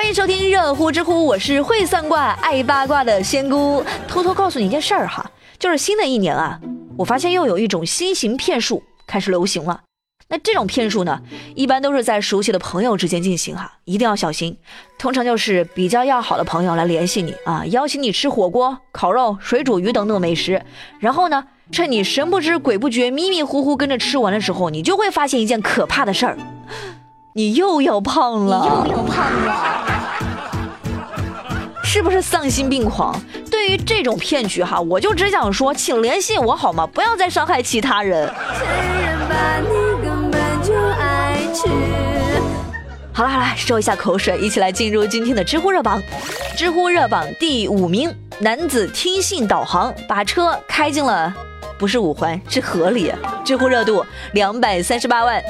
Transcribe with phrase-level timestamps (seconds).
[0.00, 3.84] 欢迎收听热乎知乎，我是会算卦、爱八卦的仙姑。
[4.08, 6.58] 偷偷告诉你一件事儿哈，就是新的一年啊，
[6.96, 9.82] 我发现又有一种新型骗术开始流行了。
[10.28, 11.20] 那这种骗术呢，
[11.54, 14.56] 一般都是在熟悉的朋友之间进行哈，一定要小心。
[14.98, 20.62] 通常就是比较要好的朋友来联系你啊，邀请你吃火锅、烤肉、水煮鱼等等美食，
[20.98, 26.38] 然后呢，趁你神不知鬼不觉、迷迷糊糊跟着吃完的时候，你就会发现一件可怕的事儿。
[27.32, 29.86] 你又要胖了，又要胖了，
[31.84, 33.14] 是不是丧心病狂？
[33.48, 36.84] 对于这种骗局哈，我就只想说，请联系我好吗？
[36.88, 38.28] 不要再伤害其他人。
[43.12, 46.02] 好了好了，收一下口水，一起来进入今天的知乎热榜。
[46.56, 51.32] 知乎热榜第五名，男子听信导航把车开进了，
[51.78, 53.12] 不是五环，是河里。
[53.44, 55.40] 知乎热度两百三十八万。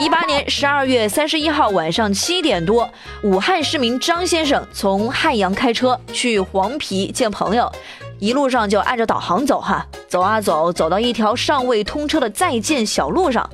[0.00, 2.88] 一八年十二月三十一号晚上七点多，
[3.22, 7.70] 武汉市民张先生从汉阳开车去黄陂见朋友，
[8.18, 13.46] 一路上就按着导航走哈，走啊走，走到一条尚未通车的在建小路上，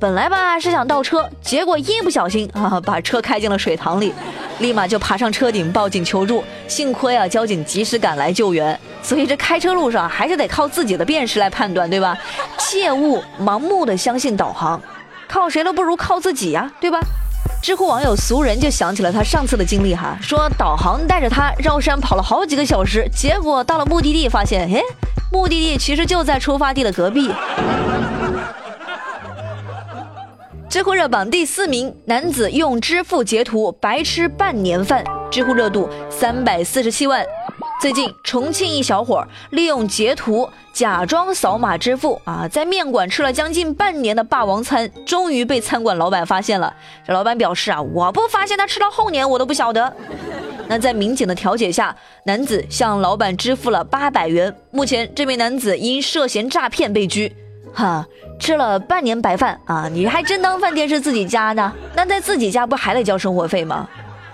[0.00, 4.12] 本来吧是想倒车，结果一不小心啊把车开进了水塘里，
[4.58, 12.18] 立马就爬上车顶报警求助，幸亏啊交警及时赶来救援，所以这开车路上还是得靠自己的辨识来判断，对吧？
[12.58, 14.82] 切勿盲目的相信导航。
[15.32, 17.00] 靠谁都不如靠自己呀，对吧？
[17.62, 24.82] 知乎网友俗人就想起了他上次的经历哈，说导航带着他绕山跑了好几个小时，结果到了目的地发现，哎，
[25.32, 27.32] 目的地其实就在出发地的隔壁。
[30.68, 37.24] 知乎热榜第四名，男子用支付截图白吃半年饭，知乎热度三百四十七万。
[37.82, 46.72] 最近，重庆一小伙利用截图假装扫码支付啊，在面馆吃了将近半年的霸王餐，终于被餐馆老板发现了。
[47.04, 49.92] 这老板表示啊，我不发现他吃到后年，我都不晓得。
[50.68, 51.92] 那在民警的调解下，
[52.24, 54.54] 男子向老板支付了八百元。
[54.70, 57.34] 目前，这名男子因涉嫌诈骗被拘。
[57.74, 58.06] 哈，
[58.38, 61.72] 吃了半年白饭啊，你还真当饭店是自己家呢？
[61.96, 63.88] 那在自己家不还得交生活费吗？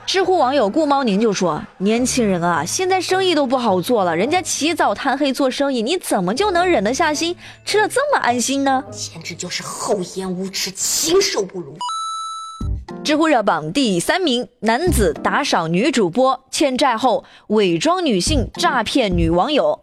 [0.08, 7.36] 知乎网友顾猫宁就说：“年轻人啊，现在生意都不好做了，人家起早贪黑做生意，你怎么就能忍得下心
[7.66, 8.82] 吃的这么安心呢？
[8.90, 11.76] 简直就是厚颜无耻，禽兽不如！”
[13.04, 19.78] 知乎热榜第三名，男子打赏女主播欠债后伪装女性诈骗女网友。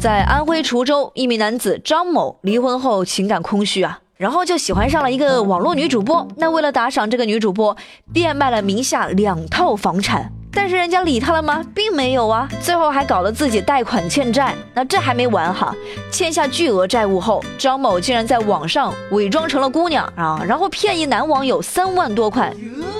[0.00, 3.98] 在安徽滁州，一名男子张某离婚后情感空虚啊。
[4.16, 7.76] 然后就喜欢上了一个网络女主播，那为了打赏这个女主播，
[8.12, 10.30] 变卖了名下两套房产。
[10.56, 11.64] 但是人家理他了吗？
[11.74, 14.54] 并没有啊，最后还搞得自己贷款欠债。
[14.72, 15.74] 那这还没完哈，
[16.12, 22.54] 欠下巨额债务后，张某竟然在网上伪装成了姑娘啊，然后骗一男网友三万多块。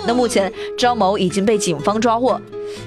[0.05, 2.41] 那目前张某已经被警方抓获。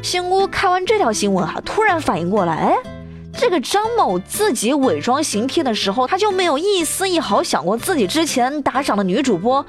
[0.04, 2.97] 仙姑看完这条新闻哈，突然反应过来，哎。
[3.38, 9.64] 这个张某自己伪装行骗的时候，他就没有一丝一毫想过自己之前打赏的女主播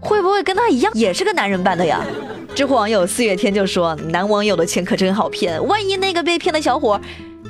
[0.00, 2.00] 会不会跟他一样也是个男人扮的呀？
[2.54, 7.00] 知乎网友四月天就说：“男网友的钱可真好骗，万一那个被骗的小伙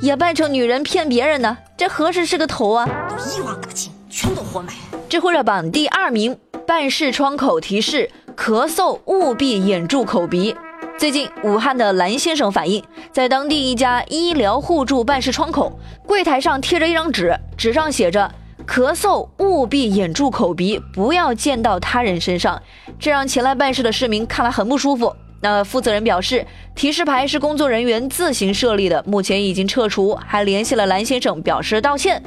[0.01, 1.57] 也扮成女人骗别人呢？
[1.77, 2.89] 这何时是个头啊？
[3.37, 4.73] 一网打尽，全都活埋。”
[5.09, 6.37] 知乎热榜第二名，
[6.67, 10.55] 办事窗口提示：咳嗽务必掩住口鼻。
[10.99, 12.83] 最近，武汉的蓝先生反映，
[13.13, 18.29] 在当地一家医疗互助办事窗口柜台上贴着一张纸，纸上写着
[18.67, 22.61] ：“咳嗽务必掩住口鼻，不要溅到他人身上。”
[22.99, 25.15] 这让前来办事的市民看来很不舒服。
[25.41, 26.45] 那负责人表示，
[26.75, 32.21] 提示牌是工作人员自行设立的，目前已经撤除，还联系了蓝先生表示道歉。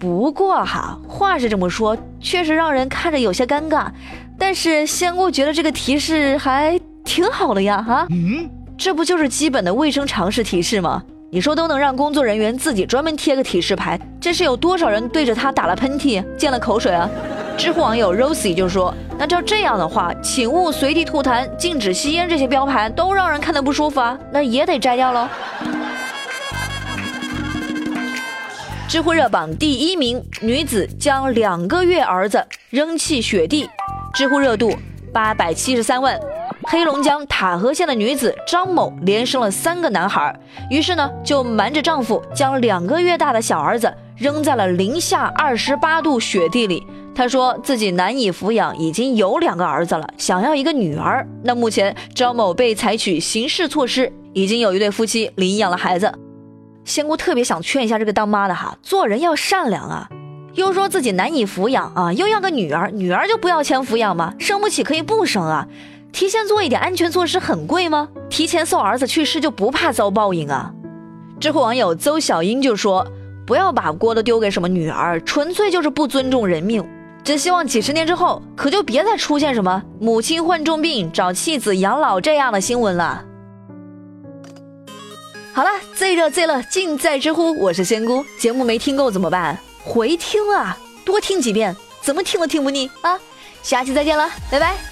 [0.00, 3.86] 不过哈，话是这么说，确实让人看着有些尴尬。
[4.36, 6.80] 但是仙姑觉得这个提示还。
[7.12, 11.02] 挺好的呀，哈，嗯，这不就是基本的卫生常识提示吗？
[11.30, 17.06] 你说都能让工作人员自己专门贴个提示牌，这是有多少人对着他打了喷嚏、溅了口水啊？
[17.58, 25.28] 知乎网友 Rosie 就说：“那照这样的话，请勿随地吐痰、禁止吸烟这些标牌都让人看得不舒服啊，那也得摘掉喽。”
[28.88, 33.68] 知乎热榜第一名，女子将两个月儿子扔弃雪地，
[34.14, 34.72] 知乎热度
[35.12, 36.18] 八百七十三万。
[36.64, 40.34] 黑龙江塔河县的女子张某连生了三个男孩，
[40.70, 46.82] 于是呢就瞒着丈夫，将两个月大的小儿子扔在了零下二十八度雪地里。
[47.14, 51.26] 她说自己难以抚养，已经有两个儿子了，想要一个女儿。
[51.42, 56.12] 那目前张某被采取刑事措施，已经有一对夫妻领养了孩子。
[56.84, 60.08] 仙姑特别想劝一下这个当妈的哈，做人要善良啊，
[60.54, 64.34] 又说自己难以抚养啊，又要个女儿，女儿就不要钱抚养吗？
[64.38, 65.68] 生不起可以不生啊。
[66.12, 68.08] 提前做一点安全措施很贵吗？
[68.28, 70.72] 提前送儿子去世就不怕遭报应啊？
[71.40, 73.06] 知乎网友邹小英就说
[73.46, 76.86] ：“不要把锅都丢给什么女儿，纯粹就是不尊重人命。
[77.24, 83.24] 真希望几十年之后，可就别再出现什么母亲患重病找妻子养老这样的新闻了。”
[85.54, 88.24] 好了，最热最乐尽在知乎，我是仙姑。
[88.38, 89.58] 节目没听够怎么办？
[89.84, 93.18] 回听啊，多听几遍，怎么听都听不腻啊！
[93.62, 94.91] 下期再见了，拜拜。